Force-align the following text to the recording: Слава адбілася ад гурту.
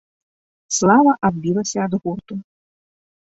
Слава 0.77 1.13
адбілася 1.29 1.77
ад 1.85 1.93
гурту. 2.01 2.33